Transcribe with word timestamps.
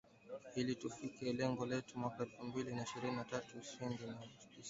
ili 0.55 0.75
tufikie 0.75 1.33
lengo 1.33 1.65
letu 1.65 1.99
mwaka 1.99 2.23
elfu 2.23 2.43
mbili 2.43 2.81
ishrini 2.83 3.15
na 3.15 3.23
tatu 3.23 3.57
ushindi 3.59 4.03
wa 4.03 4.13
kishindo 4.13 4.43